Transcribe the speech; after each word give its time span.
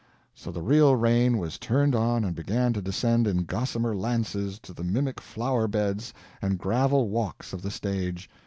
So 0.33 0.51
the 0.51 0.63
real 0.63 0.95
rain 0.95 1.37
was 1.37 1.59
turned 1.59 1.93
on 1.93 2.25
and 2.25 2.33
began 2.35 2.73
to 2.73 2.81
descend 2.81 3.27
in 3.27 3.43
gossamer 3.43 3.95
lances 3.95 4.57
to 4.61 4.73
the 4.73 4.83
mimic 4.83 5.21
flower 5.21 5.67
beds 5.67 6.11
and 6.41 6.57
gravel 6.57 7.07
walks 7.09 7.53
of 7.53 7.61
the 7.61 7.69
stage. 7.69 8.27